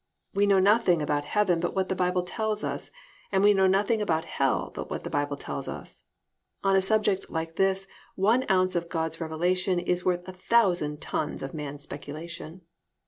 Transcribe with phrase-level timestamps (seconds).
[0.33, 2.89] We know nothing about heaven but what the Bible tells us,
[3.31, 6.01] and we know nothing about hell but what the Bible tells us.
[6.63, 11.43] On a subject like this one ounce of God's revelation is worth a thousand tons
[11.43, 12.61] of man's speculation.